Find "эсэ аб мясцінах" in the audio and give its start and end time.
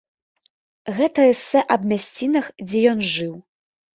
1.33-2.45